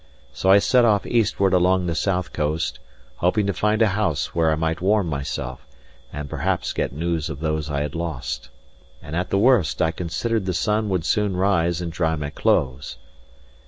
So 0.33 0.49
I 0.49 0.57
set 0.57 0.83
off 0.83 1.05
eastward 1.05 1.53
along 1.53 1.85
the 1.85 1.93
south 1.93 2.33
coast, 2.33 2.79
hoping 3.17 3.45
to 3.45 3.53
find 3.53 3.83
a 3.83 3.89
house 3.89 4.33
where 4.33 4.51
I 4.51 4.55
might 4.55 4.81
warm 4.81 5.05
myself, 5.05 5.63
and 6.11 6.27
perhaps 6.27 6.73
get 6.73 6.91
news 6.91 7.29
of 7.29 7.39
those 7.39 7.69
I 7.69 7.81
had 7.81 7.93
lost. 7.93 8.49
And 9.03 9.15
at 9.15 9.29
the 9.29 9.37
worst, 9.37 9.79
I 9.79 9.91
considered 9.91 10.47
the 10.47 10.55
sun 10.55 10.89
would 10.89 11.05
soon 11.05 11.37
rise 11.37 11.81
and 11.81 11.91
dry 11.91 12.15
my 12.15 12.31
clothes. 12.31 12.97